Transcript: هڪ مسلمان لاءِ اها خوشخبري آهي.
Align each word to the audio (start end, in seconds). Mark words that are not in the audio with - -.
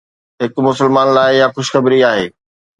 هڪ 0.41 0.53
مسلمان 0.67 1.07
لاءِ 1.15 1.31
اها 1.37 1.53
خوشخبري 1.55 1.99
آهي. 2.11 2.27